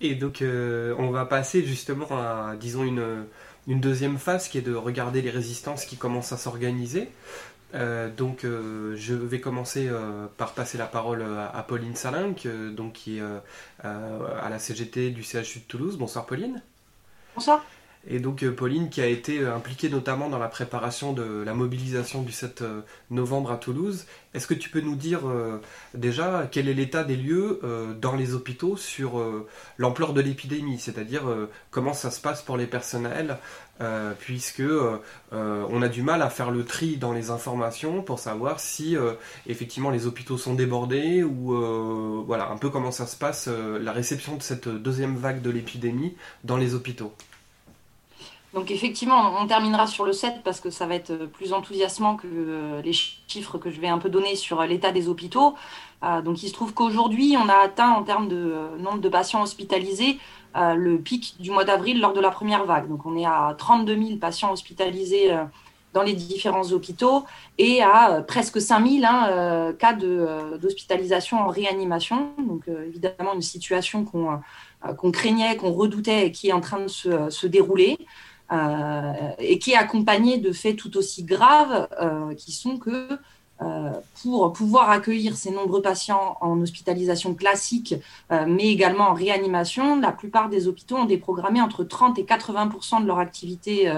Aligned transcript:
Et 0.00 0.14
donc, 0.14 0.42
on 0.42 1.10
va 1.10 1.24
passer 1.24 1.64
justement 1.64 2.06
à, 2.10 2.54
disons, 2.58 2.84
une, 2.84 3.24
une 3.66 3.80
deuxième 3.80 4.18
phase 4.18 4.48
qui 4.48 4.58
est 4.58 4.62
de 4.62 4.74
regarder 4.74 5.22
les 5.22 5.30
résistances 5.30 5.84
qui 5.84 5.96
commencent 5.96 6.32
à 6.32 6.36
s'organiser. 6.36 7.08
Euh, 7.74 8.08
donc, 8.10 8.44
euh, 8.44 8.94
je 8.96 9.14
vais 9.14 9.40
commencer 9.40 9.88
euh, 9.88 10.26
par 10.36 10.52
passer 10.52 10.78
la 10.78 10.86
parole 10.86 11.22
à, 11.22 11.62
Pauline 11.66 11.96
Salinck, 11.96 12.46
donc, 12.72 12.94
qui 12.94 13.18
est 13.18 13.22
à 13.82 14.48
la 14.48 14.58
CGT 14.58 15.10
du 15.10 15.22
CHU 15.22 15.60
de 15.60 15.64
Toulouse. 15.66 15.98
Bonsoir, 15.98 16.26
Pauline. 16.26 16.62
Bonsoir. 17.34 17.64
Et 18.08 18.20
donc 18.20 18.42
euh, 18.42 18.52
Pauline 18.52 18.88
qui 18.88 19.00
a 19.00 19.06
été 19.06 19.40
euh, 19.40 19.54
impliquée 19.54 19.88
notamment 19.88 20.28
dans 20.28 20.38
la 20.38 20.48
préparation 20.48 21.12
de 21.12 21.42
la 21.44 21.54
mobilisation 21.54 22.22
du 22.22 22.32
7 22.32 22.62
euh, 22.62 22.80
novembre 23.10 23.50
à 23.50 23.56
Toulouse. 23.56 24.06
Est-ce 24.34 24.46
que 24.46 24.54
tu 24.54 24.70
peux 24.70 24.80
nous 24.80 24.96
dire 24.96 25.22
déjà 25.94 26.46
quel 26.52 26.68
est 26.68 26.74
l'état 26.74 27.04
des 27.04 27.16
lieux 27.16 27.62
dans 27.98 28.14
les 28.14 28.34
hôpitaux 28.34 28.76
sur 28.76 29.18
l'ampleur 29.78 30.12
de 30.12 30.20
l'épidémie, 30.20 30.78
c'est-à-dire 30.78 31.22
comment 31.70 31.94
ça 31.94 32.10
se 32.10 32.20
passe 32.20 32.42
pour 32.42 32.58
les 32.58 32.66
personnels, 32.66 33.38
puisque 34.18 34.62
on 35.32 35.82
a 35.82 35.88
du 35.88 36.02
mal 36.02 36.20
à 36.20 36.28
faire 36.28 36.50
le 36.50 36.66
tri 36.66 36.98
dans 36.98 37.14
les 37.14 37.30
informations 37.30 38.02
pour 38.02 38.18
savoir 38.18 38.60
si 38.60 38.94
effectivement 39.46 39.88
les 39.88 40.06
hôpitaux 40.06 40.36
sont 40.36 40.52
débordés 40.52 41.22
ou 41.22 42.24
voilà 42.26 42.50
un 42.50 42.58
peu 42.58 42.68
comment 42.68 42.90
ça 42.90 43.06
se 43.06 43.16
passe 43.16 43.48
la 43.48 43.92
réception 43.92 44.36
de 44.36 44.42
cette 44.42 44.68
deuxième 44.68 45.16
vague 45.16 45.40
de 45.40 45.48
l'épidémie 45.48 46.14
dans 46.44 46.58
les 46.58 46.74
hôpitaux. 46.74 47.14
Donc 48.54 48.70
effectivement, 48.70 49.34
on 49.38 49.46
terminera 49.46 49.86
sur 49.86 50.04
le 50.04 50.12
7 50.12 50.42
parce 50.42 50.60
que 50.60 50.70
ça 50.70 50.86
va 50.86 50.94
être 50.94 51.26
plus 51.26 51.52
enthousiasmant 51.52 52.16
que 52.16 52.26
euh, 52.26 52.80
les 52.82 52.92
chiffres 52.92 53.58
que 53.58 53.70
je 53.70 53.80
vais 53.80 53.88
un 53.88 53.98
peu 53.98 54.08
donner 54.08 54.34
sur 54.36 54.60
euh, 54.60 54.66
l'état 54.66 54.92
des 54.92 55.08
hôpitaux. 55.08 55.54
Euh, 56.04 56.22
donc 56.22 56.42
il 56.42 56.48
se 56.48 56.54
trouve 56.54 56.72
qu'aujourd'hui, 56.72 57.36
on 57.38 57.48
a 57.48 57.56
atteint 57.56 57.90
en 57.90 58.02
termes 58.02 58.28
de 58.28 58.54
nombre 58.78 59.00
de 59.00 59.08
patients 59.08 59.42
hospitalisés 59.42 60.18
le 60.58 60.96
pic 60.96 61.36
du 61.38 61.50
mois 61.50 61.64
d'avril 61.64 62.00
lors 62.00 62.14
de 62.14 62.20
la 62.20 62.30
première 62.30 62.64
vague. 62.64 62.88
Donc 62.88 63.04
on 63.04 63.14
est 63.14 63.26
à 63.26 63.54
32 63.58 63.94
000 63.94 64.18
patients 64.18 64.50
hospitalisés 64.50 65.30
dans 65.92 66.02
les 66.02 66.14
différents 66.14 66.72
hôpitaux 66.72 67.26
et 67.58 67.82
à 67.82 68.24
presque 68.26 68.58
5 68.58 68.88
000 68.88 69.04
hein, 69.04 69.74
cas 69.78 69.92
d'hospitalisation 69.92 71.40
en 71.40 71.48
réanimation. 71.48 72.30
Donc 72.38 72.68
évidemment 72.68 73.34
une 73.34 73.42
situation 73.42 74.06
qu'on 74.06 75.12
craignait, 75.12 75.56
qu'on 75.56 75.72
redoutait 75.72 76.28
et 76.28 76.32
qui 76.32 76.48
est 76.48 76.54
en 76.54 76.62
train 76.62 76.80
de 76.80 76.88
se 76.88 77.46
dérouler. 77.46 77.98
Euh, 78.52 79.12
et 79.40 79.58
qui 79.58 79.72
est 79.72 79.76
accompagné 79.76 80.38
de 80.38 80.52
faits 80.52 80.76
tout 80.76 80.96
aussi 80.96 81.24
graves 81.24 81.88
euh, 82.00 82.32
qui 82.34 82.52
sont 82.52 82.78
que 82.78 83.08
euh, 83.60 83.90
pour 84.22 84.52
pouvoir 84.52 84.90
accueillir 84.90 85.36
ces 85.36 85.50
nombreux 85.50 85.82
patients 85.82 86.36
en 86.40 86.60
hospitalisation 86.60 87.34
classique, 87.34 87.94
mais 88.30 88.66
également 88.66 89.08
en 89.08 89.14
réanimation, 89.14 89.98
la 89.98 90.12
plupart 90.12 90.48
des 90.48 90.68
hôpitaux 90.68 90.96
ont 90.96 91.06
déprogrammé 91.06 91.60
entre 91.60 91.82
30 91.82 92.18
et 92.18 92.24
80% 92.24 93.02
de 93.02 93.06
leur 93.06 93.18
activité, 93.18 93.90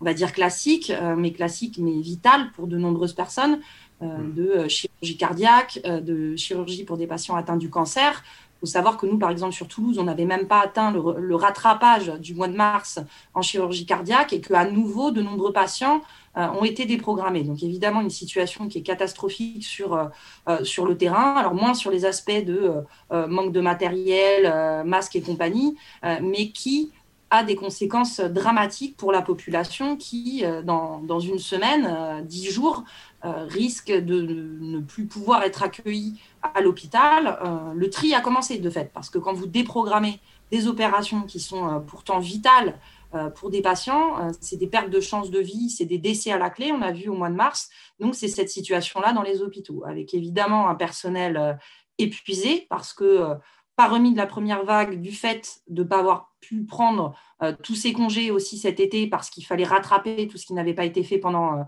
on 0.00 0.04
va 0.04 0.12
dire 0.12 0.32
classique, 0.32 0.92
mais 1.16 1.32
classique, 1.32 1.78
mais 1.78 1.98
vitale 2.00 2.52
pour 2.54 2.66
de 2.66 2.76
nombreuses 2.76 3.14
personnes, 3.14 3.60
mmh. 4.02 4.34
de 4.34 4.68
chirurgie 4.68 5.16
cardiaque, 5.16 5.80
de 5.84 6.36
chirurgie 6.36 6.84
pour 6.84 6.98
des 6.98 7.06
patients 7.06 7.34
atteints 7.34 7.56
du 7.56 7.70
cancer, 7.70 8.22
faut 8.60 8.66
savoir 8.66 8.96
que 8.96 9.06
nous, 9.06 9.18
par 9.18 9.30
exemple, 9.30 9.52
sur 9.52 9.68
Toulouse, 9.68 9.98
on 9.98 10.04
n'avait 10.04 10.24
même 10.24 10.46
pas 10.46 10.60
atteint 10.60 10.90
le, 10.90 11.34
rattrapage 11.36 12.08
du 12.20 12.34
mois 12.34 12.48
de 12.48 12.56
mars 12.56 12.98
en 13.34 13.42
chirurgie 13.42 13.86
cardiaque 13.86 14.32
et 14.32 14.40
qu'à 14.40 14.64
nouveau, 14.64 15.10
de 15.10 15.22
nombreux 15.22 15.52
patients 15.52 16.00
euh, 16.36 16.48
ont 16.48 16.64
été 16.64 16.84
déprogrammés. 16.84 17.42
Donc, 17.42 17.62
évidemment, 17.62 18.00
une 18.00 18.10
situation 18.10 18.68
qui 18.68 18.78
est 18.78 18.82
catastrophique 18.82 19.64
sur, 19.64 19.94
euh, 19.94 20.04
euh, 20.48 20.64
sur 20.64 20.86
le 20.86 20.96
terrain. 20.96 21.34
Alors, 21.36 21.54
moins 21.54 21.74
sur 21.74 21.90
les 21.90 22.04
aspects 22.04 22.44
de 22.44 22.84
manque 23.10 23.52
de 23.52 23.60
matériel, 23.60 24.84
masques 24.84 25.16
et 25.16 25.22
compagnie, 25.22 25.76
mais 26.02 26.50
qui 26.50 26.90
a 27.30 27.44
des 27.44 27.56
conséquences 27.56 28.20
dramatiques 28.20 28.96
pour 28.96 29.12
la 29.12 29.22
population 29.22 29.96
qui, 29.96 30.44
dans, 30.64 31.00
dans 31.00 31.20
une 31.20 31.38
semaine, 31.38 32.24
dix 32.24 32.50
jours, 32.50 32.84
risque 33.22 33.90
de 33.90 34.22
ne 34.60 34.80
plus 34.80 35.06
pouvoir 35.06 35.42
être 35.42 35.62
accueillis 35.62 36.20
à 36.54 36.60
l'hôpital, 36.60 37.38
euh, 37.44 37.72
le 37.74 37.90
tri 37.90 38.14
a 38.14 38.20
commencé 38.20 38.58
de 38.58 38.70
fait, 38.70 38.92
parce 38.92 39.10
que 39.10 39.18
quand 39.18 39.32
vous 39.32 39.46
déprogrammez 39.46 40.20
des 40.50 40.66
opérations 40.66 41.22
qui 41.22 41.40
sont 41.40 41.68
euh, 41.68 41.78
pourtant 41.80 42.18
vitales 42.18 42.78
euh, 43.14 43.30
pour 43.30 43.50
des 43.50 43.62
patients, 43.62 44.16
c'est 44.40 44.56
des 44.56 44.66
pertes 44.66 44.90
de 44.90 45.00
chances 45.00 45.30
de 45.30 45.40
vie, 45.40 45.70
c'est 45.70 45.84
des 45.84 45.98
décès 45.98 46.30
à 46.30 46.38
la 46.38 46.50
clé, 46.50 46.72
on 46.72 46.82
a 46.82 46.92
vu 46.92 47.08
au 47.08 47.14
mois 47.14 47.30
de 47.30 47.34
mars. 47.34 47.70
Donc 48.00 48.14
c'est 48.14 48.28
cette 48.28 48.50
situation-là 48.50 49.12
dans 49.12 49.22
les 49.22 49.42
hôpitaux, 49.42 49.82
avec 49.86 50.14
évidemment 50.14 50.68
un 50.68 50.74
personnel 50.74 51.58
épuisé, 51.98 52.66
parce 52.68 52.92
que 52.92 53.34
pas 53.76 53.88
remis 53.88 54.12
de 54.12 54.18
la 54.18 54.26
première 54.26 54.64
vague 54.64 55.00
du 55.00 55.12
fait 55.12 55.60
de 55.68 55.82
ne 55.82 55.88
pas 55.88 56.00
avoir 56.00 56.27
pu 56.40 56.64
prendre 56.64 57.14
tous 57.62 57.74
ces 57.74 57.92
congés 57.92 58.30
aussi 58.30 58.58
cet 58.58 58.80
été 58.80 59.06
parce 59.06 59.30
qu'il 59.30 59.44
fallait 59.44 59.64
rattraper 59.64 60.28
tout 60.28 60.38
ce 60.38 60.46
qui 60.46 60.54
n'avait 60.54 60.74
pas 60.74 60.84
été 60.84 61.02
fait 61.02 61.18
pendant, 61.18 61.66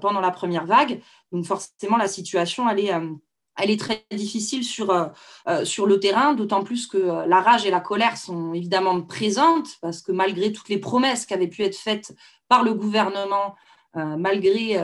pendant 0.00 0.20
la 0.20 0.30
première 0.30 0.66
vague. 0.66 1.00
Donc 1.32 1.44
forcément, 1.44 1.96
la 1.96 2.08
situation, 2.08 2.68
elle 2.68 2.80
est, 2.80 2.92
elle 3.58 3.70
est 3.70 3.80
très 3.80 4.04
difficile 4.12 4.64
sur, 4.64 4.90
euh, 4.90 5.06
euh, 5.48 5.64
sur 5.64 5.86
le 5.86 6.00
terrain, 6.00 6.32
d'autant 6.32 6.62
plus 6.62 6.86
que 6.86 6.96
euh, 6.96 7.26
la 7.26 7.40
rage 7.40 7.66
et 7.66 7.70
la 7.70 7.80
colère 7.80 8.16
sont 8.16 8.54
évidemment 8.54 9.02
présentes, 9.02 9.68
parce 9.82 10.00
que 10.00 10.12
malgré 10.12 10.52
toutes 10.52 10.68
les 10.68 10.78
promesses 10.78 11.26
qui 11.26 11.34
avaient 11.34 11.48
pu 11.48 11.62
être 11.62 11.76
faites 11.76 12.14
par 12.48 12.62
le 12.62 12.72
gouvernement, 12.72 13.56
malgré 13.94 14.78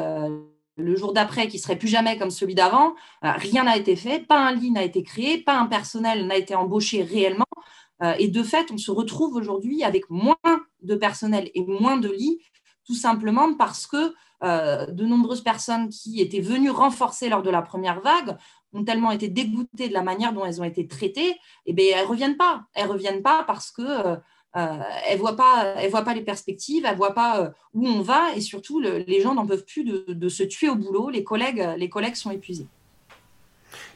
le 0.77 0.97
jour 0.97 1.12
d'après 1.12 1.47
qui 1.47 1.59
serait 1.59 1.77
plus 1.77 1.89
jamais 1.89 2.19
comme 2.19 2.31
celui 2.31 2.55
d'avant, 2.55 2.95
rien 3.23 3.65
n'a 3.65 3.77
été 3.77 3.97
fait, 3.97 4.19
pas 4.19 4.39
un 4.39 4.53
lit 4.53 4.71
n'a 4.71 4.83
été 4.83 5.03
créé, 5.03 5.39
pas 5.39 5.59
un 5.59 5.67
personnel 5.67 6.27
n'a 6.27 6.37
été 6.37 6.55
embauché 6.55 7.03
réellement. 7.03 7.47
Et 8.19 8.28
de 8.28 8.43
fait, 8.43 8.71
on 8.71 8.77
se 8.77 8.91
retrouve 8.91 9.37
aujourd'hui 9.37 9.84
avec 9.84 10.10
moins 10.10 10.37
de 10.82 10.94
personnel 10.94 11.50
et 11.55 11.62
moins 11.62 11.97
de 11.97 12.10
lits, 12.10 12.38
tout 12.84 12.94
simplement 12.94 13.55
parce 13.55 13.87
que 13.87 14.12
de 14.43 15.05
nombreuses 15.05 15.43
personnes 15.43 15.88
qui 15.88 16.21
étaient 16.21 16.41
venues 16.41 16.71
renforcer 16.71 17.28
lors 17.28 17.43
de 17.43 17.50
la 17.50 17.62
première 17.62 18.00
vague 18.00 18.37
ont 18.75 18.84
tellement 18.84 19.12
été 19.12 19.28
dégoûtées 19.28 19.88
de 19.88 19.94
la 19.94 20.03
manière 20.03 20.32
dont 20.32 20.44
elles 20.44 20.60
ont 20.60 20.65
été 20.65 20.87
traitées, 20.87 21.31
et 21.31 21.38
eh 21.66 21.72
bien, 21.72 21.87
elles 21.97 22.05
ne 22.05 22.09
reviennent 22.09 22.37
pas. 22.37 22.65
Elles 22.75 22.88
reviennent 22.88 23.22
pas 23.22 23.44
parce 23.44 23.71
que 23.71 23.82
euh, 23.82 24.16
euh 24.56 24.82
elles 25.09 25.19
voient, 25.19 25.37
pas, 25.37 25.75
elles 25.76 25.91
voient 25.91 26.03
pas 26.03 26.15
les 26.15 26.22
perspectives, 26.22 26.84
elles 26.84 26.97
voient 26.97 27.15
pas 27.15 27.41
euh, 27.41 27.50
où 27.72 27.87
on 27.87 28.03
va, 28.03 28.34
et 28.34 28.41
surtout, 28.41 28.81
les 28.81 29.21
gens 29.21 29.34
n'en 29.34 29.47
peuvent 29.47 29.65
plus 29.65 29.84
de, 29.84 30.28
se 30.28 30.43
tuer 30.43 30.69
au 30.69 30.75
boulot. 30.75 31.09
Les 31.11 31.25
collègues, 31.25 31.75
les 31.76 31.88
collègues 31.88 32.16
sont 32.16 32.31
épuisés. 32.31 32.66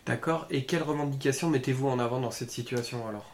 D'accord. 0.07 0.47
Et 0.51 0.65
quelles 0.65 0.83
revendications 0.83 1.51
mettez-vous 1.51 1.89
en 1.89 1.99
avant 1.99 2.21
dans 2.21 2.31
cette 2.31 2.51
situation 2.51 3.07
alors? 3.09 3.27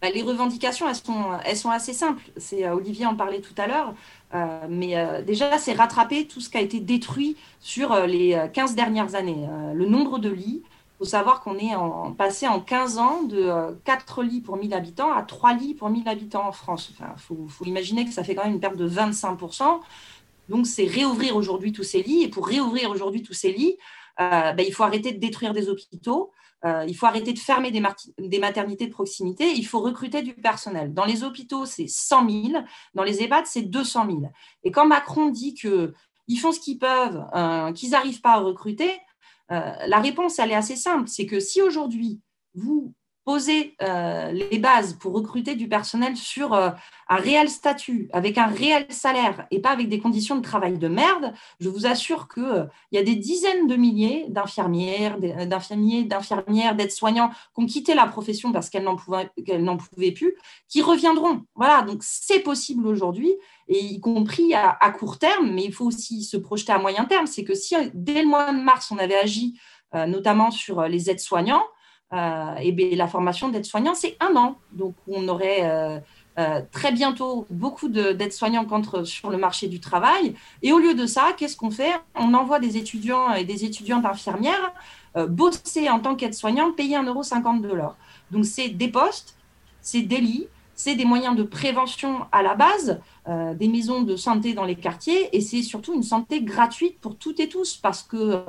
Bah, 0.00 0.10
les 0.10 0.22
revendications, 0.22 0.86
elles 0.88 1.56
sont, 1.56 1.70
assez 1.70 1.92
simples. 1.92 2.22
C'est 2.36 2.64
euh, 2.64 2.74
Olivier 2.74 3.06
en 3.06 3.16
parlait 3.16 3.40
tout 3.40 3.54
à 3.56 3.66
l'heure. 3.66 3.94
Euh, 4.34 4.66
mais 4.68 4.96
euh, 4.96 5.22
déjà, 5.22 5.58
c'est 5.58 5.72
rattraper 5.72 6.26
tout 6.26 6.40
ce 6.40 6.48
qui 6.48 6.56
a 6.56 6.60
été 6.60 6.78
détruit 6.78 7.36
sur 7.60 8.06
les 8.06 8.40
15 8.52 8.74
dernières 8.76 9.14
années. 9.16 9.48
le 9.74 9.86
nombre 9.86 10.18
de 10.18 10.30
lits, 10.30 10.62
il 10.64 10.98
faut 10.98 11.04
savoir 11.04 11.40
qu'on 11.40 11.56
est 11.58 11.74
passé 12.16 12.46
en 12.46 12.60
15 12.60 12.98
ans 12.98 13.22
de 13.22 13.76
4 13.84 14.22
lits 14.22 14.40
pour 14.40 14.56
1000 14.56 14.74
habitants 14.74 15.12
à 15.12 15.22
3 15.22 15.54
lits 15.54 15.74
pour 15.74 15.90
1000 15.90 16.08
habitants 16.08 16.46
en 16.46 16.52
France. 16.52 16.92
Il 17.00 17.20
faut, 17.20 17.64
imaginer 17.64 18.04
que 18.04 18.12
ça 18.12 18.22
fait 18.22 18.34
quand 18.34 18.44
même 18.44 18.54
une 18.54 18.60
perte 18.60 18.76
de 18.76 18.88
25%. 18.88 19.80
Donc, 20.48 20.66
c'est 20.66 20.86
réouvrir 20.86 21.36
aujourd'hui 21.36 21.72
tous 21.72 21.82
ces 21.82 22.02
lits. 22.02 22.22
Et 22.22 22.28
pour 22.28 22.46
réouvrir 22.46 22.90
aujourd'hui 22.90 23.22
tous 23.22 23.34
ces 23.34 23.52
lits, 23.52 23.76
ben, 24.18 24.56
il 24.58 24.72
faut 24.72 24.84
arrêter 24.84 25.12
de 25.12 25.18
détruire 25.18 25.52
des 25.52 25.68
hôpitaux. 25.68 26.32
Euh, 26.64 26.84
il 26.88 26.96
faut 26.96 27.06
arrêter 27.06 27.32
de 27.32 27.38
fermer 27.38 27.70
des, 27.70 27.80
maternités 28.38 28.86
de 28.86 28.92
proximité. 28.92 29.52
Il 29.54 29.64
faut 29.64 29.80
recruter 29.80 30.22
du 30.22 30.34
personnel. 30.34 30.92
Dans 30.92 31.04
les 31.04 31.22
hôpitaux, 31.22 31.66
c'est 31.66 31.86
100 31.86 32.28
000. 32.28 32.64
Dans 32.94 33.04
les 33.04 33.22
EHPAD, 33.22 33.46
c'est 33.46 33.62
200 33.62 34.06
000. 34.06 34.22
Et 34.64 34.70
quand 34.70 34.86
Macron 34.86 35.30
dit 35.30 35.54
qu'ils 35.54 36.40
font 36.40 36.52
ce 36.52 36.60
qu'ils 36.60 36.78
peuvent, 36.78 37.24
euh, 37.34 37.72
qu'ils 37.72 37.90
n'arrivent 37.90 38.20
pas 38.20 38.34
à 38.34 38.40
recruter, 38.40 38.90
euh, 39.50 39.72
la 39.86 40.00
réponse, 40.00 40.38
elle 40.38 40.50
est 40.50 40.56
assez 40.56 40.76
simple. 40.76 41.08
C'est 41.08 41.26
que 41.26 41.40
si 41.40 41.62
aujourd'hui, 41.62 42.20
vous 42.54 42.92
poser 43.28 43.76
euh, 43.82 44.32
les 44.32 44.58
bases 44.58 44.94
pour 44.94 45.12
recruter 45.12 45.54
du 45.54 45.68
personnel 45.68 46.16
sur 46.16 46.54
euh, 46.54 46.70
un 47.10 47.16
réel 47.16 47.50
statut, 47.50 48.08
avec 48.14 48.38
un 48.38 48.46
réel 48.46 48.86
salaire 48.88 49.46
et 49.50 49.60
pas 49.60 49.68
avec 49.68 49.90
des 49.90 49.98
conditions 50.00 50.36
de 50.36 50.40
travail 50.40 50.78
de 50.78 50.88
merde, 50.88 51.34
je 51.60 51.68
vous 51.68 51.84
assure 51.84 52.26
qu'il 52.32 52.42
euh, 52.42 52.64
y 52.90 52.96
a 52.96 53.02
des 53.02 53.16
dizaines 53.16 53.66
de 53.66 53.76
milliers 53.76 54.24
d'infirmières, 54.30 55.18
d'infirmiers, 55.20 56.04
d'infirmières, 56.04 56.74
d'aides-soignants 56.74 57.28
qui 57.28 57.62
ont 57.62 57.66
quitté 57.66 57.94
la 57.94 58.06
profession 58.06 58.50
parce 58.50 58.70
qu'elles 58.70 58.84
n'en 58.84 58.96
pouvaient, 58.96 60.12
plus, 60.12 60.34
qui 60.66 60.80
reviendront. 60.80 61.42
Voilà, 61.54 61.82
donc 61.82 61.98
c'est 62.00 62.40
possible 62.40 62.86
aujourd'hui, 62.86 63.34
et 63.68 63.78
y 63.78 64.00
compris 64.00 64.54
à, 64.54 64.70
à, 64.80 64.90
court 64.90 65.18
terme, 65.18 65.52
mais 65.52 65.64
il 65.64 65.74
faut 65.74 65.84
aussi 65.84 66.24
se 66.24 66.38
projeter 66.38 66.72
à 66.72 66.78
moyen 66.78 67.04
terme. 67.04 67.26
C'est 67.26 67.44
que 67.44 67.54
si 67.54 67.74
dès 67.92 68.22
le 68.22 68.28
mois 68.28 68.54
de 68.54 68.58
mars, 68.58 68.90
on 68.90 68.96
avait 68.96 69.18
agi 69.18 69.60
notamment 69.92 70.50
sur 70.50 70.82
les 70.82 71.10
aides-soignants, 71.10 71.64
et 72.12 72.72
bien, 72.72 72.96
la 72.96 73.06
formation 73.06 73.48
d'aide-soignant, 73.48 73.94
c'est 73.94 74.16
un 74.20 74.34
an. 74.36 74.58
Donc, 74.72 74.94
on 75.06 75.28
aurait 75.28 75.64
euh, 75.64 75.98
euh, 76.38 76.62
très 76.72 76.92
bientôt 76.92 77.46
beaucoup 77.50 77.88
d'aides-soignants 77.88 78.66
sur 79.04 79.30
le 79.30 79.36
marché 79.36 79.68
du 79.68 79.80
travail. 79.80 80.34
Et 80.62 80.72
au 80.72 80.78
lieu 80.78 80.94
de 80.94 81.06
ça, 81.06 81.32
qu'est-ce 81.36 81.56
qu'on 81.56 81.70
fait? 81.70 81.92
On 82.14 82.32
envoie 82.34 82.60
des 82.60 82.76
étudiants 82.76 83.34
et 83.34 83.44
des 83.44 83.64
étudiantes 83.64 84.06
infirmières 84.06 84.72
bosser 85.26 85.88
en 85.90 85.98
tant 85.98 86.14
qu'aide-soignant, 86.14 86.70
payer 86.72 86.96
1,50€ 86.96 87.60
de 87.60 87.72
l'heure. 87.72 87.96
Donc, 88.30 88.44
c'est 88.44 88.68
des 88.68 88.88
postes 88.88 89.34
c'est 89.80 90.02
des 90.02 90.20
lits, 90.20 90.48
c'est 90.74 90.96
des 90.96 91.06
moyens 91.06 91.34
de 91.34 91.42
prévention 91.42 92.26
à 92.30 92.42
la 92.42 92.54
base, 92.54 93.00
des 93.26 93.68
maisons 93.68 94.02
de 94.02 94.16
santé 94.16 94.52
dans 94.52 94.64
les 94.64 94.76
quartiers, 94.76 95.34
et 95.34 95.40
c'est 95.40 95.62
surtout 95.62 95.94
une 95.94 96.02
santé 96.02 96.42
gratuite 96.42 97.00
pour 97.00 97.16
toutes 97.16 97.40
et 97.40 97.48
tous, 97.48 97.76
parce 97.76 98.02
que 98.02 98.44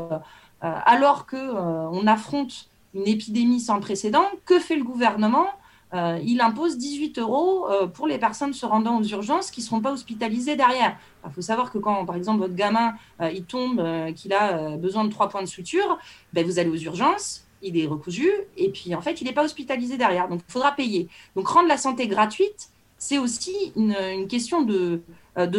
alors 0.59 1.27
qu'on 1.27 2.05
affronte 2.07 2.68
une 2.93 3.07
épidémie 3.07 3.59
sans 3.59 3.79
précédent, 3.79 4.25
que 4.45 4.59
fait 4.59 4.75
le 4.75 4.83
gouvernement? 4.83 5.47
Euh, 5.93 6.19
il 6.23 6.39
impose 6.41 6.77
18 6.77 7.17
euros 7.17 7.67
euh, 7.67 7.87
pour 7.87 8.05
les 8.05 8.19
personnes 8.19 8.53
se 8.53 8.65
rendant 8.65 8.99
aux 8.99 9.03
urgences 9.03 9.49
qui 9.49 9.61
ne 9.61 9.65
seront 9.65 9.81
pas 9.81 9.91
hospitalisées 9.91 10.55
derrière. 10.55 10.97
Il 11.25 11.31
faut 11.31 11.41
savoir 11.41 11.71
que 11.71 11.79
quand, 11.79 12.05
par 12.05 12.15
exemple, 12.15 12.39
votre 12.39 12.53
gamin 12.53 12.93
euh, 13.21 13.31
il 13.31 13.43
tombe, 13.43 13.83
qu'il 14.13 14.33
a 14.33 14.77
besoin 14.77 15.03
de 15.03 15.09
trois 15.09 15.29
points 15.29 15.41
de 15.41 15.47
suture, 15.47 15.97
ben, 16.33 16.45
vous 16.45 16.59
allez 16.59 16.69
aux 16.69 16.75
urgences, 16.75 17.45
il 17.61 17.77
est 17.77 17.87
recousu, 17.87 18.29
et 18.55 18.69
puis 18.69 18.93
en 18.93 19.01
fait, 19.01 19.19
il 19.19 19.25
n'est 19.25 19.33
pas 19.33 19.43
hospitalisé 19.43 19.97
derrière. 19.97 20.29
Donc, 20.29 20.41
il 20.47 20.51
faudra 20.51 20.71
payer. 20.71 21.09
Donc, 21.35 21.47
rendre 21.47 21.67
la 21.67 21.77
santé 21.77 22.07
gratuite, 22.07 22.69
c'est 22.97 23.17
aussi 23.17 23.73
une, 23.75 24.27
question 24.27 24.61
de, 24.61 25.01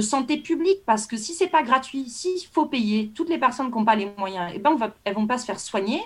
santé 0.01 0.37
publique, 0.37 0.85
parce 0.87 1.07
que 1.07 1.17
si 1.17 1.35
ce 1.35 1.45
n'est 1.45 1.51
pas 1.51 1.63
gratuit, 1.63 2.09
s'il 2.09 2.47
faut 2.53 2.67
payer, 2.67 3.11
toutes 3.15 3.31
les 3.31 3.39
personnes 3.39 3.71
qui 3.71 3.79
n'ont 3.79 3.85
pas 3.85 3.97
les 3.97 4.13
moyens, 4.17 4.53
eh 4.55 4.59
ben, 4.59 4.77
elles 5.05 5.15
ne 5.15 5.19
vont 5.19 5.27
pas 5.27 5.39
se 5.39 5.45
faire 5.45 5.59
soigner. 5.59 6.01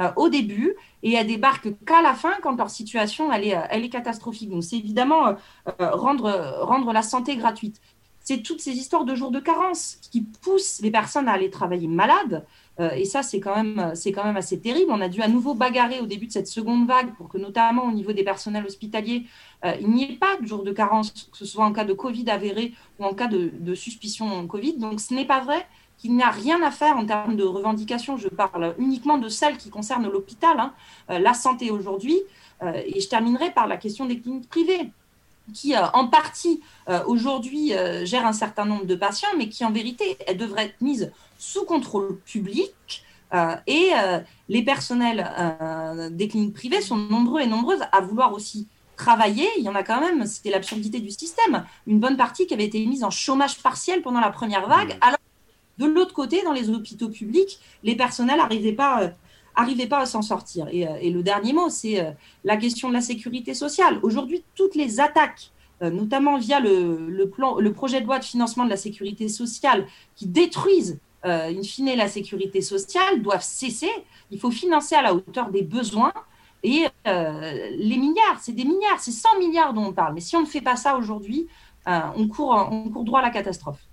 Euh, 0.00 0.10
au 0.16 0.30
début 0.30 0.76
et 1.02 1.12
elles 1.12 1.26
débarquent 1.26 1.74
qu'à 1.84 2.00
la 2.00 2.14
fin 2.14 2.32
quand 2.42 2.56
leur 2.56 2.70
situation 2.70 3.30
elle 3.32 3.46
est, 3.46 3.54
euh, 3.54 3.88
catastrophique. 3.88 4.48
Donc 4.48 4.64
c'est 4.64 4.78
évidemment 4.78 5.28
euh, 5.28 5.34
rendre, 5.78 6.30
rendre 6.62 6.92
la 6.92 7.02
santé 7.02 7.36
gratuite. 7.36 7.80
C'est 8.20 8.42
toutes 8.42 8.60
ces 8.60 8.72
histoires 8.72 9.04
de 9.04 9.14
jours 9.14 9.30
de 9.30 9.40
carence 9.40 9.98
qui 10.10 10.22
poussent 10.22 10.80
les 10.80 10.90
personnes 10.90 11.28
à 11.28 11.32
aller 11.32 11.50
travailler 11.50 11.88
malades. 11.88 12.46
et 12.78 13.04
ça, 13.04 13.22
c'est 13.22 13.40
quand, 13.40 13.56
même, 13.56 13.92
quand 14.14 14.24
même 14.24 14.36
assez 14.36 14.60
terrible. 14.60 14.90
On 14.92 15.00
a 15.00 15.08
dû 15.08 15.20
à 15.22 15.28
nouveau 15.28 15.54
bagarrer 15.54 16.00
au 16.00 16.06
début 16.06 16.26
de 16.26 16.32
cette 16.32 16.46
seconde 16.46 16.86
vague 16.86 17.14
pour 17.16 17.28
que, 17.28 17.38
notamment 17.38 17.84
au 17.84 17.92
niveau 17.92 18.12
des 18.12 18.22
personnels 18.22 18.64
hospitaliers, 18.64 19.26
il 19.80 19.90
n'y 19.90 20.04
ait 20.04 20.16
pas 20.16 20.36
de 20.40 20.46
jours 20.46 20.62
de 20.62 20.70
carence, 20.70 21.28
que 21.32 21.38
ce 21.38 21.46
soit 21.46 21.64
en 21.64 21.72
cas 21.72 21.84
de 21.84 21.94
Covid 21.94 22.28
avéré 22.30 22.72
ou 22.98 23.04
en 23.04 23.14
cas 23.14 23.26
de, 23.26 23.50
de 23.58 23.74
suspicion 23.74 24.46
Covid. 24.46 24.76
Donc, 24.76 25.00
ce 25.00 25.12
n'est 25.14 25.26
pas 25.26 25.40
vrai 25.40 25.66
qu'il 26.00 26.16
n'y 26.16 26.22
a 26.22 26.30
rien 26.30 26.62
à 26.62 26.70
faire 26.70 26.96
en 26.96 27.04
termes 27.04 27.36
de 27.36 27.44
revendications. 27.44 28.16
Je 28.16 28.28
parle 28.28 28.74
uniquement 28.78 29.18
de 29.18 29.28
celles 29.28 29.58
qui 29.58 29.68
concernent 29.68 30.08
l'hôpital, 30.08 30.58
hein, 30.58 30.72
euh, 31.10 31.18
la 31.18 31.34
santé 31.34 31.70
aujourd'hui. 31.70 32.18
Euh, 32.62 32.72
et 32.86 33.00
je 33.00 33.08
terminerai 33.08 33.50
par 33.50 33.66
la 33.66 33.76
question 33.76 34.06
des 34.06 34.18
cliniques 34.18 34.48
privées 34.48 34.90
qui 35.52 35.74
euh, 35.74 35.86
en 35.94 36.06
partie 36.06 36.62
aujourd'hui 37.06 37.72
gèrent 38.04 38.26
un 38.26 38.32
certain 38.32 38.64
nombre 38.64 38.84
de 38.84 38.94
patients, 38.94 39.28
mais 39.36 39.48
qui 39.48 39.64
en 39.64 39.70
vérité, 39.70 40.16
elles 40.26 40.36
devraient 40.36 40.66
être 40.66 40.80
mises 40.80 41.12
sous 41.38 41.64
contrôle 41.64 42.18
public. 42.24 43.04
et 43.68 43.90
les 44.48 44.62
personnels 44.62 45.24
des 46.10 46.26
cliniques 46.26 46.54
privées 46.54 46.80
sont 46.80 46.96
nombreux 46.96 47.40
et 47.40 47.46
nombreuses 47.46 47.82
à 47.92 48.00
vouloir 48.00 48.32
aussi 48.32 48.66
travailler. 48.96 49.48
Il 49.56 49.64
y 49.64 49.68
en 49.68 49.76
a 49.76 49.84
quand 49.84 50.00
même, 50.00 50.26
c'était 50.26 50.50
l'absurdité 50.50 50.98
du 50.98 51.10
système, 51.10 51.64
une 51.86 52.00
bonne 52.00 52.16
partie 52.16 52.46
qui 52.46 52.54
avait 52.54 52.66
été 52.66 52.84
mise 52.86 53.04
en 53.04 53.10
chômage 53.10 53.58
partiel 53.62 54.02
pendant 54.02 54.20
la 54.20 54.30
première 54.30 54.66
vague, 54.66 54.94
mmh. 54.94 54.98
alors 55.06 55.19
de 55.88 55.94
l'autre 55.94 56.14
côté, 56.14 56.42
dans 56.42 56.52
les 56.52 56.70
hôpitaux 56.70 57.08
publics, 57.08 57.58
les 57.82 57.96
personnels 57.96 58.36
n'arrivaient 58.36 58.72
pas, 58.72 59.02
euh, 59.02 59.86
pas 59.88 60.00
à 60.00 60.06
s'en 60.06 60.22
sortir. 60.22 60.68
Et, 60.70 60.86
euh, 60.86 61.10
le 61.10 61.22
dernier 61.22 61.52
mot, 61.52 61.68
c'est 61.68 62.00
euh, 62.00 62.10
la 62.44 62.56
question 62.56 62.88
de 62.88 62.94
la 62.94 63.00
sécurité 63.00 63.54
sociale. 63.54 63.98
Aujourd'hui, 64.02 64.44
toutes 64.54 64.74
les 64.74 65.00
attaques, 65.00 65.50
notamment 65.82 66.36
via 66.36 66.60
le, 66.60 67.24
plan, 67.24 67.58
le 67.58 67.72
projet 67.72 68.02
de 68.02 68.06
loi 68.06 68.18
de 68.18 68.24
financement 68.24 68.66
de 68.66 68.68
la 68.68 68.76
sécurité 68.76 69.28
sociale, 69.28 69.86
qui 70.14 70.26
détruisent 70.26 70.98
in 71.22 71.62
fine 71.62 71.96
la 71.96 72.06
sécurité 72.06 72.60
sociale, 72.60 73.22
doivent 73.22 73.42
cesser. 73.42 73.90
Il 74.30 74.38
faut 74.38 74.50
financer 74.50 74.94
à 74.94 75.00
la 75.00 75.14
hauteur 75.14 75.48
des 75.48 75.62
besoins. 75.62 76.12
Et 76.62 76.84
les 77.06 77.96
milliards, 77.96 78.40
c'est 78.42 78.52
des 78.52 78.66
milliards, 78.66 79.00
c'est 79.00 79.10
100 79.10 79.38
milliards 79.38 79.72
dont 79.72 79.86
on 79.86 79.92
parle. 79.94 80.12
Mais 80.12 80.20
si 80.20 80.36
on 80.36 80.42
ne 80.42 80.46
fait 80.46 80.60
pas 80.60 80.76
ça 80.76 80.98
aujourd'hui, 80.98 81.46
on 81.86 82.28
court 82.28 83.02
droit 83.02 83.20
à 83.20 83.22
la 83.22 83.30
catastrophe. 83.30 83.89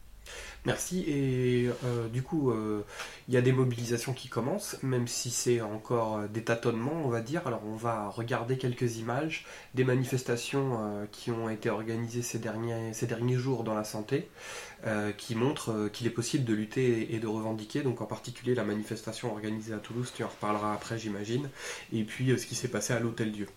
Merci. 0.67 1.05
Et 1.07 1.69
euh, 1.85 2.09
du 2.09 2.23
coup, 2.23 2.51
euh, 2.51 2.83
il 3.29 3.33
y 3.33 3.37
a 3.37 3.41
des 3.41 3.53
mobilisations 3.53 4.11
qui 4.11 4.27
commencent, 4.27 4.75
même 4.83 5.07
si 5.07 5.29
c'est 5.29 5.61
encore 5.61 6.17
euh, 6.17 6.27
des 6.27 6.43
tâtonnements, 6.43 7.03
on 7.05 7.07
va 7.07 7.21
dire. 7.21 7.47
Alors, 7.47 7.61
on 7.65 7.77
va 7.77 8.09
regarder 8.09 8.57
quelques 8.57 8.97
images 8.97 9.45
des 9.75 9.85
manifestations 9.85 11.07
qui 11.13 11.31
ont 11.31 11.49
été 11.49 11.69
organisées 11.69 12.21
ces 12.21 12.37
derniers, 12.37 12.91
ces 12.93 13.07
derniers 13.07 13.37
jours 13.37 13.63
dans 13.63 13.75
la 13.75 13.85
santé, 13.85 14.27
qui 15.17 15.35
montrent 15.35 15.89
qu'il 15.93 16.05
est 16.05 16.11
possible 16.11 16.43
de 16.43 16.53
lutter 16.53 17.15
et 17.15 17.19
de 17.19 17.27
revendiquer. 17.27 17.81
Donc, 17.81 18.01
en 18.01 18.05
particulier, 18.05 18.53
la 18.53 18.65
manifestation 18.65 19.31
organisée 19.31 19.73
à 19.73 19.77
Toulouse, 19.77 20.11
tu 20.13 20.23
en 20.23 20.27
reparleras 20.27 20.73
après, 20.73 20.99
j'imagine. 20.99 21.49
Et 21.93 22.03
puis, 22.03 22.37
ce 22.37 22.45
qui 22.45 22.55
s'est 22.55 22.67
passé 22.67 22.93
à 22.93 22.99
l'Hôtel 22.99 23.31
Dieu. 23.31 23.47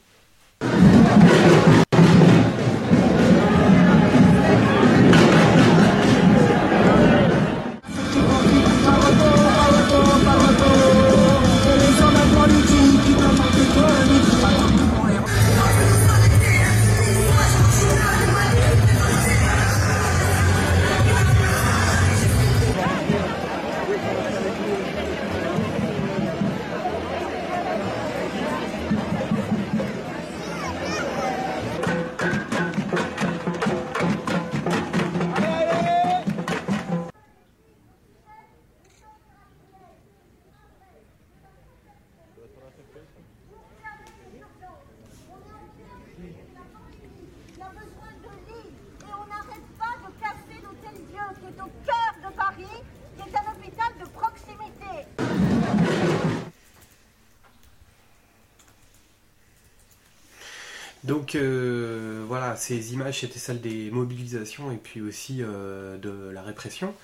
Donc 61.10 61.34
euh, 61.34 62.22
voilà, 62.28 62.54
ces 62.54 62.94
images 62.94 63.18
c'était 63.18 63.40
celles 63.40 63.60
des 63.60 63.90
mobilisations 63.90 64.70
et 64.70 64.76
puis 64.76 65.00
aussi 65.00 65.38
euh, 65.40 65.98
de 65.98 66.30
la 66.30 66.40
répression. 66.40 66.94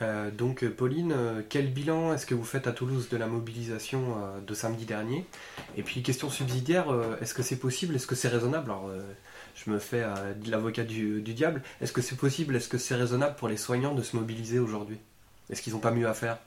Euh, 0.00 0.32
donc 0.32 0.66
Pauline, 0.66 1.14
quel 1.48 1.72
bilan 1.72 2.12
est-ce 2.12 2.26
que 2.26 2.34
vous 2.34 2.42
faites 2.42 2.66
à 2.66 2.72
Toulouse 2.72 3.08
de 3.08 3.16
la 3.16 3.28
mobilisation 3.28 4.16
de 4.44 4.52
samedi 4.52 4.84
dernier? 4.84 5.24
Et 5.76 5.84
puis 5.84 6.02
question 6.02 6.28
subsidiaire, 6.28 6.86
est-ce 7.20 7.34
que 7.34 7.44
c'est 7.44 7.60
possible? 7.60 7.94
Est-ce 7.94 8.08
que 8.08 8.16
c'est 8.16 8.26
raisonnable? 8.26 8.68
Alors 8.68 8.90
je 9.54 9.70
me 9.70 9.78
fais 9.78 10.04
l'avocat 10.44 10.82
du, 10.82 11.22
diable. 11.22 11.62
Est-ce 11.80 11.92
que 11.92 12.02
c'est 12.02 12.16
possible? 12.16 12.56
Est-ce 12.56 12.68
que 12.68 12.78
c'est 12.78 12.96
raisonnable 12.96 13.36
pour 13.36 13.46
les 13.46 13.56
soignants 13.56 13.94
de 13.94 14.02
se 14.02 14.16
mobiliser 14.16 14.58
aujourd'hui? 14.58 14.98
Est-ce 15.50 15.62
qu'ils 15.62 15.74
n'ont 15.74 15.78
pas 15.78 15.92
mieux 15.92 16.08
à 16.08 16.14
faire? 16.14 16.38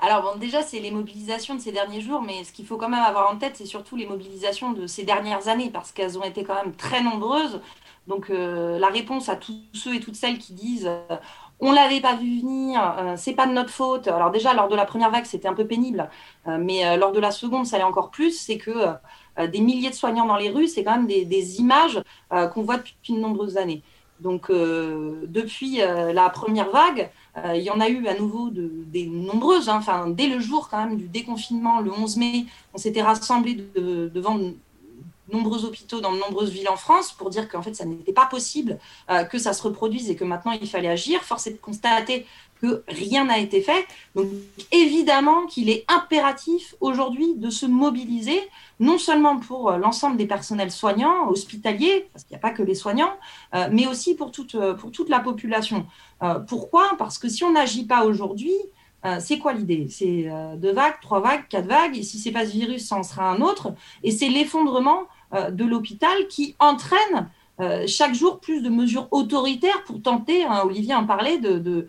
Alors 0.00 0.22
bon, 0.22 0.38
déjà, 0.38 0.62
c'est 0.62 0.80
les 0.80 0.90
mobilisations 0.90 1.54
de 1.54 1.60
ces 1.60 1.72
derniers 1.72 2.00
jours, 2.00 2.22
mais 2.22 2.44
ce 2.44 2.52
qu'il 2.52 2.66
faut 2.66 2.76
quand 2.76 2.88
même 2.88 3.02
avoir 3.02 3.30
en 3.30 3.36
tête, 3.36 3.56
c'est 3.56 3.66
surtout 3.66 3.96
les 3.96 4.06
mobilisations 4.06 4.72
de 4.72 4.86
ces 4.86 5.04
dernières 5.04 5.48
années, 5.48 5.70
parce 5.70 5.92
qu'elles 5.92 6.18
ont 6.18 6.24
été 6.24 6.44
quand 6.44 6.54
même 6.54 6.74
très 6.74 7.02
nombreuses. 7.02 7.60
Donc 8.06 8.30
euh, 8.30 8.78
la 8.78 8.88
réponse 8.88 9.28
à 9.28 9.36
tous 9.36 9.60
ceux 9.72 9.94
et 9.94 10.00
toutes 10.00 10.16
celles 10.16 10.38
qui 10.38 10.52
disent 10.52 10.88
euh, 10.88 11.16
on 11.60 11.70
l'avait 11.70 12.00
pas 12.00 12.16
vu 12.16 12.40
venir, 12.40 12.80
euh, 12.98 13.14
c'est 13.16 13.34
pas 13.34 13.46
de 13.46 13.52
notre 13.52 13.70
faute. 13.70 14.08
Alors 14.08 14.30
déjà 14.30 14.54
lors 14.54 14.68
de 14.68 14.74
la 14.74 14.86
première 14.86 15.10
vague 15.10 15.26
c'était 15.26 15.46
un 15.46 15.54
peu 15.54 15.66
pénible, 15.66 16.08
mais 16.46 16.96
lors 16.96 17.12
de 17.12 17.20
la 17.20 17.30
seconde 17.30 17.66
ça 17.66 17.76
allait 17.76 17.84
encore 17.84 18.10
plus. 18.10 18.32
C'est 18.32 18.58
que 18.58 18.72
des 19.46 19.60
milliers 19.60 19.90
de 19.90 19.94
soignants 19.94 20.26
dans 20.26 20.36
les 20.36 20.48
rues, 20.50 20.66
c'est 20.68 20.82
quand 20.82 20.96
même 20.96 21.06
des 21.06 21.60
images 21.60 22.02
qu'on 22.30 22.62
voit 22.62 22.78
depuis 22.78 23.12
de 23.12 23.20
nombreuses 23.20 23.58
années. 23.58 23.82
Donc 24.20 24.50
depuis 24.50 25.78
la 25.78 26.28
première 26.30 26.70
vague, 26.70 27.10
euh, 27.36 27.54
il 27.56 27.62
y 27.62 27.70
en 27.70 27.80
a 27.80 27.88
eu 27.88 28.06
à 28.06 28.14
nouveau 28.14 28.50
de, 28.50 28.70
des 28.86 29.06
nombreuses. 29.06 29.68
Hein. 29.68 29.76
Enfin, 29.78 30.08
dès 30.08 30.26
le 30.26 30.40
jour 30.40 30.68
quand 30.68 30.84
même 30.84 30.96
du 30.96 31.08
déconfinement, 31.08 31.80
le 31.80 31.92
11 31.92 32.16
mai, 32.16 32.46
on 32.74 32.78
s'était 32.78 33.02
rassemblés 33.02 33.54
devant 33.54 34.36
de 34.36 34.54
nombreux 35.32 35.64
hôpitaux 35.64 36.00
dans 36.00 36.12
de 36.12 36.18
nombreuses 36.18 36.50
villes 36.50 36.68
en 36.68 36.76
France 36.76 37.12
pour 37.12 37.30
dire 37.30 37.48
qu'en 37.48 37.62
fait 37.62 37.74
ça 37.74 37.84
n'était 37.84 38.12
pas 38.12 38.26
possible 38.26 38.78
euh, 39.10 39.24
que 39.24 39.38
ça 39.38 39.52
se 39.52 39.62
reproduise 39.62 40.10
et 40.10 40.16
que 40.16 40.24
maintenant 40.24 40.52
il 40.52 40.68
fallait 40.68 40.88
agir. 40.88 41.22
Force 41.22 41.46
est 41.46 41.52
de 41.52 41.58
constater 41.58 42.26
que 42.60 42.84
rien 42.88 43.24
n'a 43.24 43.38
été 43.38 43.62
fait. 43.62 43.86
Donc 44.14 44.26
évidemment 44.70 45.46
qu'il 45.46 45.70
est 45.70 45.84
impératif 45.88 46.74
aujourd'hui 46.80 47.34
de 47.36 47.48
se 47.48 47.64
mobiliser, 47.64 48.40
non 48.78 48.98
seulement 48.98 49.38
pour 49.38 49.70
euh, 49.70 49.78
l'ensemble 49.78 50.16
des 50.16 50.26
personnels 50.26 50.70
soignants, 50.70 51.28
hospitaliers, 51.28 52.08
parce 52.12 52.24
qu'il 52.24 52.34
n'y 52.34 52.40
a 52.40 52.42
pas 52.42 52.50
que 52.50 52.62
les 52.62 52.74
soignants, 52.74 53.14
euh, 53.54 53.68
mais 53.72 53.86
aussi 53.86 54.14
pour 54.14 54.30
toute, 54.30 54.56
pour 54.76 54.92
toute 54.92 55.08
la 55.08 55.20
population. 55.20 55.86
pourquoi? 56.48 56.96
Parce 56.98 57.18
que 57.18 57.28
si 57.28 57.44
on 57.44 57.52
n'agit 57.52 57.86
pas 57.86 58.04
aujourd'hui, 58.04 58.54
c'est 59.18 59.38
quoi 59.38 59.54
l'idée? 59.54 59.86
C'est 59.88 60.28
deux 60.58 60.72
vagues, 60.72 61.00
trois 61.00 61.20
vagues, 61.20 61.48
quatre 61.48 61.66
vagues, 61.66 61.96
et 61.96 62.02
si 62.02 62.18
c'est 62.18 62.32
pas 62.32 62.44
ce 62.44 62.52
virus, 62.52 62.86
ça 62.86 62.96
en 62.96 63.02
sera 63.02 63.30
un 63.30 63.40
autre, 63.40 63.72
et 64.02 64.10
c'est 64.10 64.28
l'effondrement 64.28 65.04
de 65.32 65.64
l'hôpital 65.64 66.26
qui 66.28 66.56
entraîne 66.58 67.28
chaque 67.86 68.14
jour 68.14 68.40
plus 68.40 68.62
de 68.62 68.70
mesures 68.70 69.06
autoritaires 69.10 69.84
pour 69.84 70.00
tenter, 70.00 70.44
hein, 70.44 70.62
Olivier 70.64 70.94
en 70.94 71.04
parlait, 71.04 71.38
de, 71.38 71.86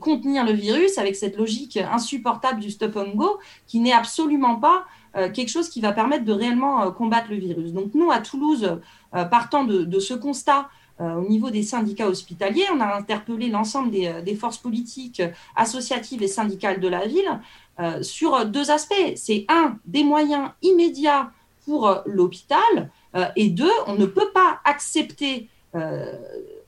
contenir 0.00 0.44
le 0.44 0.52
virus 0.52 0.96
avec 0.96 1.14
cette 1.14 1.36
logique 1.36 1.76
insupportable 1.76 2.60
du 2.60 2.70
stop 2.70 2.96
and 2.96 3.14
go 3.14 3.38
qui 3.66 3.80
n'est 3.80 3.92
absolument 3.92 4.56
pas 4.56 4.86
quelque 5.34 5.50
chose 5.50 5.68
qui 5.68 5.82
va 5.82 5.92
permettre 5.92 6.24
de 6.24 6.32
réellement 6.32 6.90
combattre 6.92 7.28
le 7.28 7.36
virus. 7.36 7.72
Donc 7.72 7.94
nous, 7.94 8.10
à 8.10 8.20
Toulouse, 8.20 8.78
partant 9.12 9.64
de, 9.64 10.00
ce 10.00 10.14
constat, 10.14 10.70
au 10.98 11.28
niveau 11.28 11.50
des 11.50 11.62
syndicats 11.62 12.08
hospitaliers, 12.08 12.66
on 12.74 12.80
a 12.80 12.96
interpellé 12.96 13.48
l'ensemble 13.48 13.90
des, 13.90 14.34
forces 14.34 14.58
politiques, 14.58 15.22
associatives 15.56 16.22
et 16.22 16.28
syndicales 16.28 16.80
de 16.80 16.88
la 16.88 17.06
ville 17.06 17.40
euh, 17.80 18.02
sur 18.02 18.44
deux 18.44 18.70
aspects. 18.70 19.14
C'est 19.16 19.46
un, 19.48 19.78
des 19.86 20.04
moyens 20.04 20.50
immédiats 20.60 21.32
pour 21.64 21.88
euh, 21.88 22.00
l'hôpital, 22.06 22.90
euh, 23.14 23.26
et 23.36 23.48
deux, 23.48 23.70
on 23.86 23.94
ne 23.94 24.06
peut 24.06 24.30
pas 24.32 24.60
accepter 24.64 25.48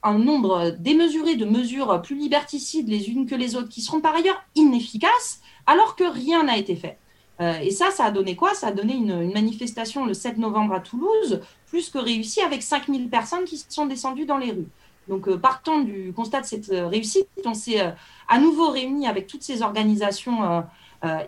un 0.03 0.19
nombre 0.19 0.71
démesuré 0.79 1.37
de 1.37 1.45
mesures 1.45 2.01
plus 2.01 2.17
liberticides 2.17 2.89
les 2.89 3.11
unes 3.11 3.27
que 3.27 3.35
les 3.35 3.55
autres, 3.55 3.69
qui 3.69 3.83
seront 3.83 4.01
par 4.01 4.15
ailleurs 4.15 4.43
inefficaces, 4.55 5.43
alors 5.67 5.95
que 5.95 6.05
rien 6.05 6.45
n'a 6.45 6.57
été 6.57 6.75
fait. 6.75 6.97
et 7.39 7.71
ça, 7.71 7.91
ça 7.91 8.07
a 8.07 8.11
donné 8.11 8.35
quoi? 8.35 8.55
Ça 8.55 8.69
a 8.69 8.73
donné 8.73 8.95
une, 8.95 9.31
manifestation 9.31 10.07
le 10.07 10.15
7 10.15 10.39
novembre 10.39 10.73
à 10.73 10.81
Toulouse, 10.81 11.43
plus 11.67 11.91
que 11.91 11.99
réussie, 11.99 12.41
avec 12.41 12.63
5000 12.63 13.11
personnes 13.11 13.45
qui 13.45 13.63
sont 13.69 13.85
descendues 13.85 14.25
dans 14.25 14.39
les 14.39 14.53
rues. 14.53 14.71
Donc, 15.07 15.31
partant 15.37 15.81
du 15.81 16.15
constat 16.15 16.41
de 16.41 16.47
cette 16.47 16.69
réussite, 16.69 17.29
on 17.45 17.53
s'est 17.53 17.93
à 18.29 18.39
nouveau 18.39 18.71
réunis 18.71 19.07
avec 19.07 19.27
toutes 19.27 19.43
ces 19.43 19.63
organisations 19.63 20.43
euh, 20.45 20.61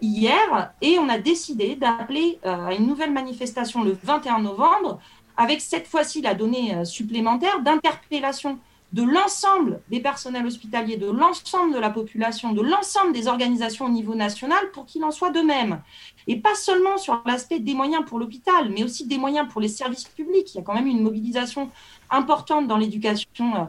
hier 0.00 0.72
et 0.80 0.98
on 0.98 1.08
a 1.08 1.18
décidé 1.18 1.76
d'appeler 1.76 2.38
euh, 2.44 2.66
à 2.66 2.74
une 2.74 2.86
nouvelle 2.86 3.12
manifestation 3.12 3.82
le 3.82 3.96
21 4.02 4.40
novembre 4.40 5.00
avec 5.36 5.60
cette 5.60 5.86
fois-ci 5.86 6.22
la 6.22 6.34
donnée 6.34 6.74
euh, 6.74 6.84
supplémentaire 6.84 7.60
d'interpellation 7.60 8.58
de 8.92 9.02
l'ensemble 9.02 9.80
des 9.90 10.00
personnels 10.00 10.46
hospitaliers, 10.46 10.96
de 10.96 11.10
l'ensemble 11.10 11.74
de 11.74 11.78
la 11.78 11.90
population, 11.90 12.52
de 12.52 12.62
l'ensemble 12.62 13.12
des 13.12 13.26
organisations 13.26 13.86
au 13.86 13.90
niveau 13.90 14.14
national 14.14 14.70
pour 14.72 14.86
qu'il 14.86 15.04
en 15.04 15.10
soit 15.10 15.30
de 15.30 15.40
même. 15.40 15.82
Et 16.28 16.36
pas 16.36 16.54
seulement 16.54 16.96
sur 16.96 17.20
l'aspect 17.26 17.58
des 17.58 17.74
moyens 17.74 18.04
pour 18.06 18.18
l'hôpital, 18.18 18.70
mais 18.70 18.84
aussi 18.84 19.06
des 19.06 19.18
moyens 19.18 19.48
pour 19.48 19.60
les 19.60 19.68
services 19.68 20.04
publics. 20.04 20.54
Il 20.54 20.58
y 20.58 20.60
a 20.60 20.62
quand 20.62 20.72
même 20.72 20.86
une 20.86 21.02
mobilisation 21.02 21.68
importante 22.10 22.68
dans 22.68 22.76
l'éducation 22.76 23.68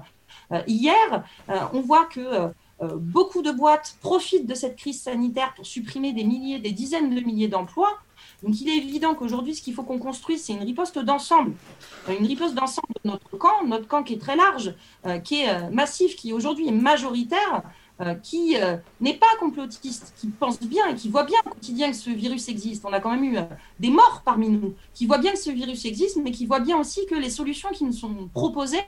hier. 0.67 1.23
on 1.73 1.81
voit 1.81 2.05
que 2.05 2.19
euh, 2.19 2.47
beaucoup 2.81 3.41
de 3.41 3.51
boîtes 3.51 3.98
profitent 4.01 4.46
de 4.46 4.53
cette 4.53 4.75
crise 4.75 5.01
sanitaire 5.01 5.53
pour 5.55 5.65
supprimer 5.65 6.13
des 6.13 6.24
milliers, 6.24 6.60
des 6.60 6.72
dizaines 6.72 7.13
de 7.13 7.22
milliers 7.22 7.48
d'emplois. 7.48 7.98
Donc 8.43 8.62
il 8.62 8.69
est 8.69 8.77
évident 8.77 9.15
qu'aujourd'hui, 9.15 9.55
ce 9.55 9.62
qu'il 9.62 9.74
faut 9.74 9.84
qu'on 9.84 9.98
construise, 9.98 10.43
c'est 10.43 10.53
une 10.53 10.63
riposte 10.63 11.00
d'ensemble. 11.00 11.53
Euh, 12.07 12.15
une 12.19 12.25
riposte 12.25 12.53
d'ensemble 12.53 12.93
de 13.03 13.10
notre 13.10 13.36
camp, 13.38 13.65
notre 13.65 13.88
camp 13.88 14.03
qui 14.03 14.13
est 14.13 14.22
très 14.22 14.36
large, 14.36 14.75
euh, 15.05 15.17
qui 15.17 15.41
est 15.41 15.69
massif, 15.72 16.15
qui 16.15 16.34
aujourd'hui 16.34 16.67
est 16.67 16.72
majoritaire, 16.72 17.63
euh, 18.00 18.13
qui 18.13 18.56
euh, 18.58 18.77
n'est 19.01 19.16
pas 19.16 19.25
complotiste, 19.39 20.13
qui 20.18 20.27
pense 20.27 20.60
bien 20.60 20.88
et 20.88 20.94
qui 20.94 21.10
voit 21.10 21.24
bien 21.24 21.39
au 21.48 21.50
quotidien 21.50 21.89
que 21.89 21.96
ce 21.96 22.12
virus 22.12 22.48
existe. 22.48 22.86
On 22.86 22.94
a 22.94 23.00
quand 23.00 23.10
même 23.10 23.24
eu 23.24 23.38
euh, 23.38 23.44
des 23.80 23.89
morts 23.89 24.22
parmi 24.24 24.50
nous, 24.50 24.75
qui 24.94 25.08
voient 25.08 25.18
bien 25.18 25.32
que 25.32 25.39
ce 25.39 25.50
virus 25.50 25.84
existe, 25.84 26.18
mais 26.18 26.30
qui 26.30 26.46
voient 26.46 26.60
bien 26.60 26.77
aussi 26.77 27.08
que 27.08 27.16
les 27.16 27.32
solutions 27.32 27.70
qui 27.70 27.86
nous 27.86 27.94
sont 27.94 28.30
proposées, 28.36 28.84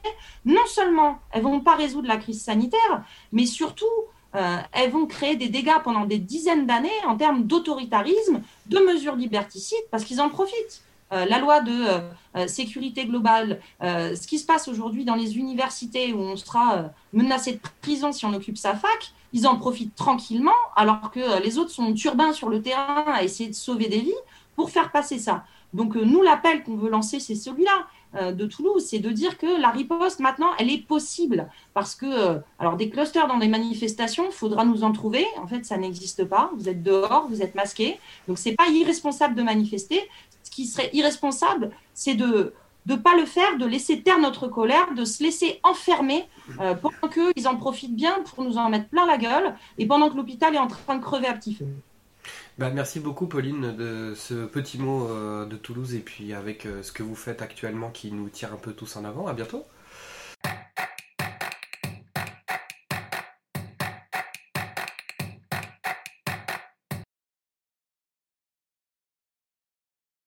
non 0.46 0.66
seulement 0.68 1.18
elles 1.32 1.42
vont 1.42 1.60
pas 1.60 1.76
résoudre 1.76 2.08
la 2.08 2.18
crise 2.18 2.44
sanitaire, 2.44 3.04
mais 3.32 3.48
surtout 3.48 3.86
elles 4.74 4.92
vont 4.92 5.08
créer 5.08 5.36
des 5.36 5.50
dégâts 5.50 5.82
pendant 5.84 6.06
des 6.06 6.20
dizaines 6.20 6.68
d'années 6.68 6.90
en 7.08 7.18
termes 7.18 7.46
d'autoritarisme, 7.46 8.44
de 8.68 8.78
mesures 8.78 9.16
liberticides, 9.16 9.80
parce 9.90 10.04
qu'ils 10.04 10.22
en 10.22 10.30
profitent. 10.30 10.84
Euh, 11.12 11.26
la 11.26 11.40
loi 11.40 11.62
de 11.62 11.72
euh, 11.72 12.00
euh, 12.36 12.48
sécurité 12.48 13.06
globale, 13.06 13.60
ce 13.82 14.28
qui 14.28 14.38
se 14.38 14.46
passe 14.46 14.68
aujourd'hui 14.68 15.06
dans 15.06 15.16
les 15.16 15.38
universités 15.38 16.14
où 16.14 16.20
on 16.20 16.36
sera 16.36 16.92
menacé 17.14 17.54
de 17.54 17.60
prison 17.82 18.12
si 18.12 18.26
on 18.26 18.34
occupe 18.34 18.58
sa 18.58 18.76
fac, 18.76 19.14
ils 19.34 19.48
en 19.48 19.58
profitent 19.58 19.96
tranquillement, 19.96 20.52
alors 20.76 21.12
que 21.12 21.42
les 21.44 21.58
autres 21.58 21.72
sont 21.72 21.94
turbins 21.94 22.34
sur 22.34 22.50
le 22.50 22.62
terrain 22.62 23.06
à 23.08 23.24
essayer 23.24 23.50
de 23.50 23.56
sauver 23.56 23.88
des 23.88 24.00
vies 24.00 24.14
pour 24.56 24.70
faire 24.70 24.92
passer 24.92 25.18
ça. 25.18 25.44
Donc 25.74 25.96
nous, 25.96 26.22
l'appel 26.22 26.64
qu'on 26.64 26.76
veut 26.76 26.90
lancer, 26.90 27.20
c'est 27.20 27.36
celui-là 27.36 28.32
de 28.32 28.46
Toulouse, 28.46 28.84
c'est 28.88 28.98
de 28.98 29.12
dire 29.12 29.38
que 29.38 29.62
la 29.62 29.70
riposte, 29.70 30.20
maintenant, 30.20 30.50
elle 30.58 30.72
est 30.72 30.86
possible. 30.86 31.48
Parce 31.76 31.94
que, 31.94 32.42
alors 32.58 32.76
des 32.76 32.90
clusters 32.90 33.28
dans 33.28 33.38
des 33.38 33.48
manifestations, 33.48 34.32
faudra 34.32 34.66
nous 34.66 34.84
en 34.84 34.92
trouver. 34.92 35.26
En 35.42 35.48
fait, 35.48 35.64
ça 35.64 35.78
n'existe 35.78 36.26
pas. 36.26 36.50
Vous 36.56 36.70
êtes 36.70 36.82
dehors, 36.82 37.28
vous 37.30 37.44
êtes 37.44 37.54
masqués. 37.54 38.00
Donc, 38.28 38.40
ce 38.40 38.50
n'est 38.50 38.56
pas 38.56 38.68
irresponsable 38.70 39.36
de 39.36 39.44
manifester 39.44 40.02
ce 40.44 40.52
qui 40.52 40.66
serait 40.66 40.90
irresponsable, 40.94 41.72
c'est 41.94 42.16
de 42.16 42.54
ne 42.86 42.96
pas 42.96 43.16
le 43.16 43.26
faire, 43.26 43.58
de 43.58 43.66
laisser 43.66 44.02
taire 44.02 44.20
notre 44.20 44.48
colère, 44.48 44.94
de 44.96 45.06
se 45.06 45.24
laisser 45.24 45.60
enfermer 45.64 46.28
euh, 46.60 46.74
pendant 46.74 47.14
qu'ils 47.14 47.48
en 47.48 47.56
profitent 47.56 47.96
bien 47.96 48.24
pour 48.24 48.44
nous 48.44 48.58
en 48.58 48.70
mettre 48.70 48.90
plein 48.90 49.06
la 49.06 49.18
gueule 49.18 49.56
et 49.78 49.86
pendant 49.86 50.10
que 50.10 50.16
l'hôpital 50.16 50.56
est 50.56 50.60
en 50.60 50.68
train 50.68 50.96
de 50.96 51.04
crever 51.04 51.28
à 51.28 51.34
petit 51.34 51.54
feu. 51.54 51.68
Bah, 52.58 52.70
merci 52.72 53.00
beaucoup 53.00 53.28
Pauline 53.28 53.76
de 53.76 54.14
ce 54.16 54.46
petit 54.46 54.80
mot 54.80 55.08
euh, 55.08 55.46
de 55.46 55.56
Toulouse 55.56 55.96
et 55.96 56.00
puis 56.00 56.34
avec 56.34 56.66
euh, 56.66 56.84
ce 56.84 56.92
que 56.92 57.04
vous 57.04 57.16
faites 57.16 57.42
actuellement 57.42 57.90
qui 57.90 58.12
nous 58.12 58.28
tire 58.30 58.54
un 58.54 58.58
peu 58.58 58.74
tous 58.74 58.98
en 58.98 59.06
avant. 59.06 59.28
À 59.28 59.34
bientôt. 59.34 59.64